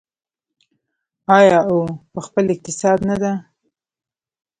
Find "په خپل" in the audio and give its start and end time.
2.13-2.45